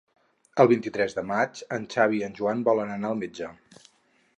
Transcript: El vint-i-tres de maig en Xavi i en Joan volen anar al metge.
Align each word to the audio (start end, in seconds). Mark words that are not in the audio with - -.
El 0.63 0.69
vint-i-tres 0.71 1.13
de 1.19 1.25
maig 1.33 1.61
en 1.79 1.87
Xavi 1.97 2.21
i 2.23 2.27
en 2.31 2.37
Joan 2.41 2.65
volen 2.71 2.95
anar 2.99 3.13
al 3.15 3.23
metge. 3.25 3.57